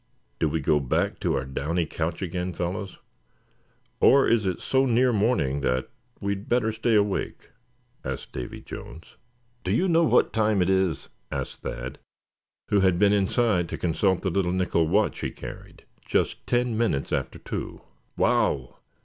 [0.39, 2.97] "Do we go back to our downy couch again, fellows;
[3.99, 5.89] or is it so near morning that
[6.19, 7.51] we'd better stay awake?"
[8.03, 9.15] asked Davy Jones.
[9.63, 11.99] "Do you know what time it is?" asked Thad,
[12.69, 17.13] who had been inside to consult the little nickel watch he carried: "just ten minutes
[17.13, 17.81] after two!"
[18.17, 18.77] "Wow!